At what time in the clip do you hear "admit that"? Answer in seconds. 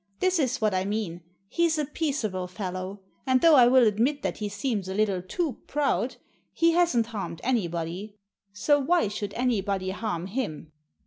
3.85-4.37